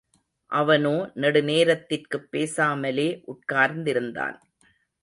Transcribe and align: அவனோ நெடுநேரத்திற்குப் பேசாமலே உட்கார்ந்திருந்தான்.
அவனோ 0.51 0.93
நெடுநேரத்திற்குப் 1.15 2.27
பேசாமலே 2.31 3.07
உட்கார்ந்திருந்தான். 3.27 4.37